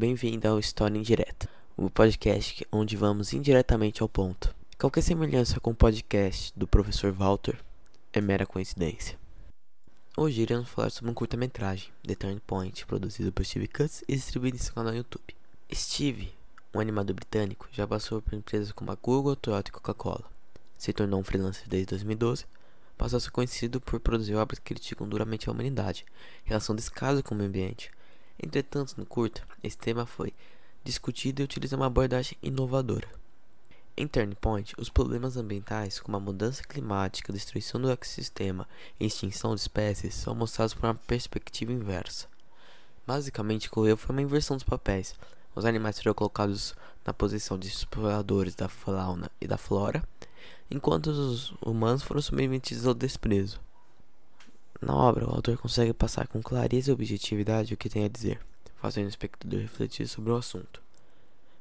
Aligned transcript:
Bem-vindo 0.00 0.48
ao 0.48 0.58
História 0.58 0.96
Indireta, 0.96 1.46
o 1.76 1.84
um 1.84 1.88
podcast 1.90 2.66
onde 2.72 2.96
vamos 2.96 3.34
indiretamente 3.34 4.00
ao 4.00 4.08
ponto. 4.08 4.54
Qualquer 4.78 5.02
semelhança 5.02 5.60
com 5.60 5.72
o 5.72 5.74
podcast 5.74 6.54
do 6.56 6.66
professor 6.66 7.12
Walter 7.12 7.62
é 8.10 8.18
mera 8.18 8.46
coincidência. 8.46 9.18
Hoje 10.16 10.40
iremos 10.40 10.70
falar 10.70 10.88
sobre 10.88 11.10
um 11.10 11.14
curta-metragem, 11.14 11.92
The 12.02 12.14
Turning 12.14 12.40
Point, 12.46 12.86
produzido 12.86 13.30
por 13.30 13.44
Steve 13.44 13.68
Cutts 13.68 14.02
e 14.08 14.16
distribuído 14.16 14.56
em 14.56 14.60
seu 14.60 14.72
canal 14.72 14.92
no 14.92 14.96
YouTube. 14.96 15.36
Steve, 15.70 16.32
um 16.74 16.80
animador 16.80 17.14
britânico, 17.14 17.68
já 17.70 17.86
passou 17.86 18.22
por 18.22 18.32
empresas 18.32 18.72
como 18.72 18.90
a 18.90 18.94
Google, 18.94 19.36
Toyota 19.36 19.68
e 19.68 19.72
Coca-Cola. 19.72 20.24
Se 20.78 20.94
tornou 20.94 21.20
um 21.20 21.24
freelancer 21.24 21.68
desde 21.68 21.90
2012 21.90 22.46
passou 22.96 23.18
a 23.18 23.20
ser 23.20 23.30
conhecido 23.30 23.82
por 23.82 24.00
produzir 24.00 24.34
obras 24.34 24.58
que 24.58 24.74
criticam 24.74 25.06
duramente 25.06 25.48
a 25.48 25.52
humanidade, 25.52 26.06
relação 26.44 26.74
descaso 26.74 27.22
com 27.22 27.34
o 27.34 27.38
meio 27.38 27.48
ambiente. 27.48 27.90
Entretanto, 28.42 28.94
no 28.96 29.04
curta, 29.04 29.42
esse 29.62 29.76
tema 29.76 30.06
foi 30.06 30.32
discutido 30.82 31.42
e 31.42 31.44
utiliza 31.44 31.76
uma 31.76 31.86
abordagem 31.86 32.38
inovadora. 32.42 33.06
Em 33.96 34.06
Turning 34.06 34.34
Point, 34.40 34.74
os 34.78 34.88
problemas 34.88 35.36
ambientais, 35.36 36.00
como 36.00 36.16
a 36.16 36.20
mudança 36.20 36.62
climática, 36.62 37.34
destruição 37.34 37.78
do 37.78 37.90
ecossistema 37.90 38.66
e 38.98 39.04
extinção 39.04 39.54
de 39.54 39.60
espécies, 39.60 40.14
são 40.14 40.34
mostrados 40.34 40.72
por 40.72 40.86
uma 40.86 40.94
perspectiva 40.94 41.70
inversa. 41.70 42.26
Basicamente, 43.06 43.68
o 43.68 43.70
que 43.70 43.78
ocorreu 43.78 43.96
foi 43.98 44.14
uma 44.14 44.22
inversão 44.22 44.56
dos 44.56 44.64
papéis. 44.64 45.14
Os 45.54 45.66
animais 45.66 45.98
foram 45.98 46.14
colocados 46.14 46.74
na 47.04 47.12
posição 47.12 47.58
de 47.58 47.68
exploradores 47.68 48.54
da 48.54 48.68
fauna 48.70 49.30
e 49.38 49.46
da 49.46 49.58
flora, 49.58 50.02
enquanto 50.70 51.08
os 51.08 51.52
humanos 51.60 52.02
foram 52.02 52.22
submetidos 52.22 52.86
ao 52.86 52.94
desprezo. 52.94 53.60
Na 54.80 54.96
obra, 54.96 55.28
o 55.28 55.34
autor 55.34 55.58
consegue 55.58 55.92
passar 55.92 56.26
com 56.26 56.42
clareza 56.42 56.90
e 56.90 56.94
objetividade 56.94 57.74
o 57.74 57.76
que 57.76 57.90
tem 57.90 58.04
a 58.04 58.08
dizer, 58.08 58.40
fazendo 58.76 59.06
o 59.06 59.10
espectador 59.10 59.60
refletir 59.60 60.08
sobre 60.08 60.30
o 60.30 60.36
assunto. 60.36 60.82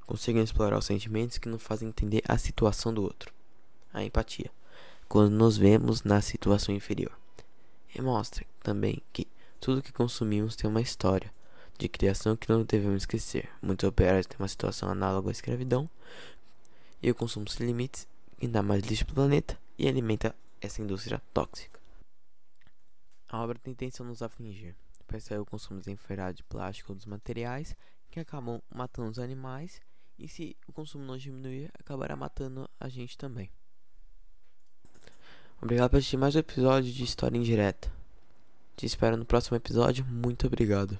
Conseguem 0.07 0.41
explorar 0.41 0.77
os 0.77 0.85
sentimentos 0.85 1.37
que 1.37 1.49
nos 1.49 1.61
fazem 1.61 1.89
entender 1.89 2.23
a 2.27 2.37
situação 2.37 2.93
do 2.93 3.03
outro. 3.03 3.33
A 3.93 4.03
empatia, 4.03 4.49
quando 5.07 5.31
nos 5.31 5.57
vemos 5.57 6.03
na 6.03 6.21
situação 6.21 6.73
inferior. 6.73 7.11
E 7.93 8.01
mostra 8.01 8.45
também 8.63 9.01
que 9.11 9.27
tudo 9.59 9.81
que 9.81 9.91
consumimos 9.91 10.55
tem 10.55 10.69
uma 10.69 10.81
história 10.81 11.31
de 11.77 11.89
criação 11.89 12.35
que 12.35 12.49
não 12.49 12.63
devemos 12.63 13.03
esquecer. 13.03 13.49
Muitos 13.61 13.87
operários 13.87 14.27
têm 14.27 14.37
uma 14.39 14.47
situação 14.47 14.89
análoga 14.89 15.29
à 15.29 15.31
escravidão 15.31 15.89
e 17.01 17.09
o 17.09 17.15
consumo 17.15 17.49
sem 17.49 17.65
limites 17.65 18.07
ainda 18.41 18.61
mais 18.61 18.83
lixo 18.83 19.03
o 19.03 19.13
planeta 19.13 19.57
e 19.77 19.87
alimenta 19.87 20.35
essa 20.61 20.81
indústria 20.81 21.21
tóxica. 21.33 21.78
A 23.29 23.39
obra 23.43 23.59
tem 23.59 23.71
intenção 23.71 24.05
nos 24.05 24.23
afligir, 24.23 24.75
percebe 25.07 25.41
o 25.41 25.45
consumo 25.45 25.79
desenfreado 25.79 26.37
de 26.37 26.43
plástico 26.43 26.91
ou 26.91 26.95
dos 26.95 27.05
materiais 27.05 27.75
que 28.09 28.19
acabam 28.19 28.59
matando 28.73 29.11
os 29.11 29.19
animais 29.19 29.79
e 30.17 30.27
se 30.27 30.57
o 30.67 30.73
consumo 30.73 31.05
não 31.05 31.15
diminuir, 31.15 31.69
acabará 31.79 32.15
matando 32.15 32.67
a 32.79 32.89
gente 32.89 33.15
também. 33.15 33.49
Obrigado 35.61 35.91
por 35.91 35.97
assistir 35.97 36.17
mais 36.17 36.35
um 36.35 36.39
episódio 36.39 36.91
de 36.91 37.03
História 37.03 37.37
Indireta. 37.37 37.91
Te 38.75 38.85
espero 38.85 39.15
no 39.15 39.25
próximo 39.25 39.57
episódio. 39.57 40.03
Muito 40.05 40.47
obrigado. 40.47 40.97